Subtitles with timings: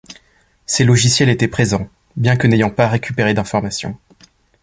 [0.65, 3.99] Ces logiciels étaient présents bien que n'ayant pas récupéré d'informations.